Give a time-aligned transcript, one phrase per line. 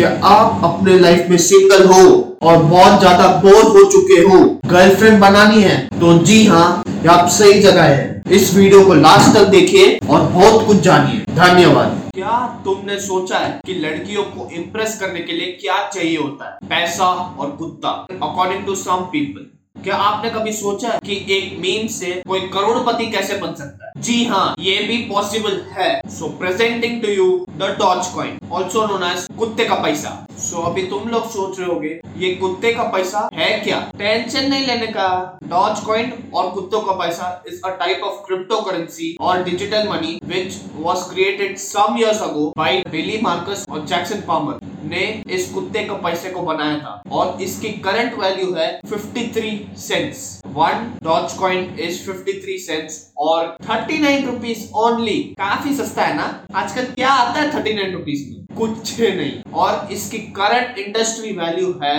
[0.00, 2.04] क्या आप अपने लाइफ में सिंगल हो
[2.42, 7.60] और बहुत ज़्यादा बोर हो चुके हो। गर्लफ्रेंड बनानी है तो जी हाँ आप सही
[7.62, 12.98] जगह है। इस वीडियो को लास्ट तक देखिए और बहुत कुछ जानिए। धन्यवाद। क्या तुमने
[13.00, 16.68] सोचा है कि लड़कियों को इम्प्रेस करने के लिए क्या चाहिए होता है?
[16.68, 22.10] पैसा और कुत्ता अकॉर्डिंग टू सम पीपल क्या आपने कभी सोचा कि एक मीम से
[22.28, 24.02] कोई करोड़पति कैसे बन सकता है?
[24.02, 27.76] जी हाँ ये भी पॉसिबल है। So presenting to you the
[28.14, 32.00] Dogecoin also known as कुत्ते का पैसा। सो so, अभी तुम लोग सोच रहे होगे
[32.18, 33.80] ये कुत्ते का पैसा है क्या?
[33.98, 35.08] टेंशन नहीं लेने का।
[35.44, 38.20] डॉज कॉइन और कुत्तों का पैसा is a type of
[38.60, 44.20] cryptocurrency और digital money which was created some years ago by Billy Markus और जैक्सन
[44.28, 44.59] पामर
[44.90, 50.20] ने इस कुत्ते का पैसे को बनाया था और इसकी करंट वैल्यू है 53 cents
[50.56, 50.92] one
[51.38, 56.28] Dogecoin is 53 cents और 39 रुपीस ओनली काफ़ी सस्ता है ना?
[56.54, 58.46] आजकल क्या आता है 39 रुपीस में?
[58.56, 59.32] कुछ नहीं.
[59.54, 61.96] और इसकी करंट इंडस्ट्री वैल्यू है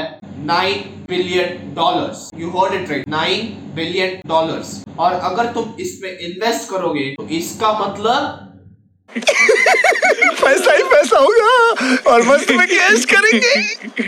[0.47, 0.75] 9
[1.09, 7.09] billion dollars you hold it right 9 billion dollars और अगर तुम इसमें इन्वेस्ट करोगे
[7.15, 8.47] तो इसका मतलब
[10.41, 13.53] पैसा ही पैसा होगा। और मस्त में कैश करेंगे।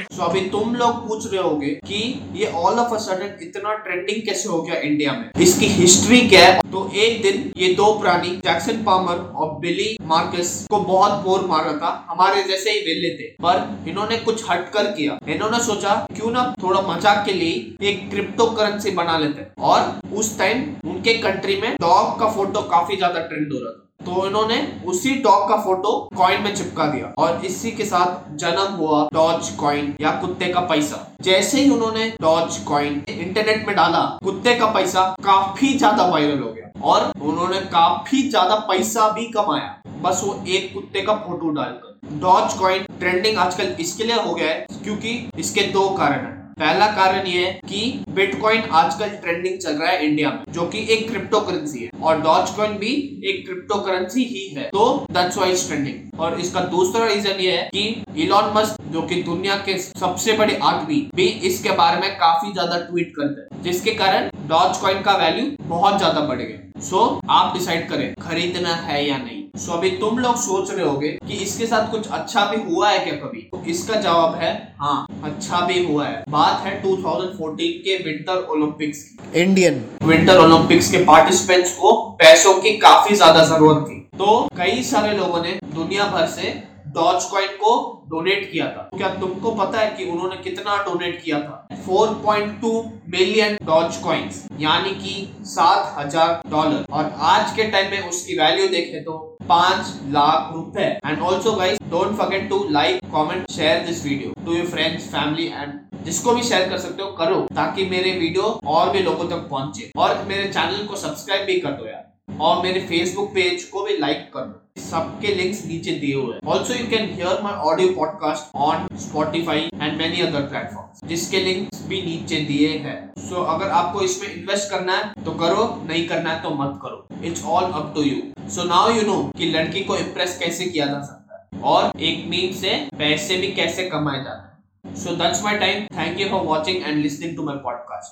[0.08, 2.00] So, अभी तुम लोग पूछ रहे होगे कि
[2.36, 5.30] ये ऑल ऑफ़ अ सडन इतना ट्रेंडिंग कैसे हो गया इंडिया में?
[5.42, 6.60] इसकी हिस्ट्री क्या है?
[6.72, 11.64] तो एक दिन ये दो प्राणी जैक्सन पामर और बिली मार्कस को बहुत बोर मार
[11.64, 16.32] रहा था। हमारे जैसे ही वेले थे। पर इन्होंने कुछ हटकर किया। इन्होंने सोचा क्यों
[16.32, 21.56] ना थोड़ा मज़ाक के लिए एक क्रिप्टो करेंसी बना लेते और उस टाइम उनके कंट्री
[21.62, 24.56] में डॉग का फ़ोटो काफ़ी ज़्यादा ट्रेंड हो रहा था। तो इन्होंने
[24.88, 29.50] उसी डॉग का फ़ोटो कॉइन में चिपका दिया और इसी के साथ जन्म हुआ डॉज
[29.60, 34.66] कॉइन या कुत्ते का पैसा। जैसे ही उन्होंने डॉज कॉइन इंटरनेट में डाला, कुत्ते का
[34.74, 40.36] पैसा काफ़ी ज़्यादा वायरल हो गया और उन्होंने काफ़ी ज़्यादा पैसा भी कमाया। बस वो
[40.48, 45.18] एक कुत्ते का फ़ोटो डालकर। डॉज कॉइन ट्रेंडिंग आजकल इसके लिए हो गया है क्योंकि
[45.40, 50.06] इसके दो कारण है। पहला कारण ये है कि बिटकॉइन आजकल ट्रेंडिंग चल रहा है
[50.06, 52.92] इंडिया में जो कि एक क्रिप्टो करेंसी है और डॉज कॉइन भी
[53.24, 57.70] एक क्रिप्टो करेंसी ही है तो दैट्स वाई ट्रेंडिंग और इसका दूसरा रीजन ये है
[57.74, 62.54] कि इलॉन मस्क जो कि दुनिया के सबसे बड़े आदमी भी इसके बारे में काफ़ी
[62.54, 66.98] ज़्यादा ट्वीट करते हैं जिसके कारण डॉज कॉइन का वैल्यू बहुत ज़्यादा बढ़ गया सो
[66.98, 70.86] so, आप डिसाइड करें खरीदना है या नहीं। सो so, अभी तुम लोग सोच रहे
[70.86, 73.42] होगे कि इसके साथ कुछ अच्छा भी हुआ है क्या कभी?
[73.42, 79.04] तो इसका जवाब है हाँ अच्छा भी हुआ है। बात है 2014 के विंटर ओलंपिक्स
[79.04, 84.84] की। इंडियन विंटर ओलंपिक्स के पार्टिसिपेंट्स को पैसों की काफ़ी ज़्यादा ज़रूरत थी। तो कई
[84.84, 86.54] सारे लोगों ने दुनिया भर से
[86.88, 91.40] डॉच कॉइन को डोनेट किया था। क्या तुमको पता है कि उन्होंने कितना डोनेट किया
[91.42, 91.68] था?
[91.84, 92.72] 4.2
[93.10, 95.16] मिलियन डॉज कॉइन्स यानी कि
[95.48, 99.18] सात हज़ार डॉलर और आज के टाइम में उसकी वैल्यू देखें तो
[99.50, 104.54] पाँच लाख रुपए। And also guys don't forget to like comment share this video to
[104.54, 108.90] your friends family and जिसको भी शेयर कर सकते हो, करो, ताकि मेरे वीडियो और
[108.90, 112.80] भी लोगों तक पहुँचे। और मेरे चैनल को सब्सक्राइब भी कर दो यार। और मेरे
[112.88, 117.06] फेसबुक पेज को भी लाइक कर दो सबके लिंक्स नीचे दिए हुए also you can
[117.14, 122.70] hear my audio podcast on Spotify and many other platform जिसके लिंक्स भी नीचे दिए
[122.78, 126.50] हैं। सो so, अगर आपको इसमें इन्वेस्ट करना है तो करो नहीं करना है तो
[126.56, 130.38] मत करो। It's all up to you so now you know कि लड़की को इम्प्रेस
[130.40, 134.96] कैसे किया जा सकता है और एक मीम से पैसे भी कैसे कमाए जाते हैं।
[134.96, 138.12] So that's my time thank you for watching and listening to my podcast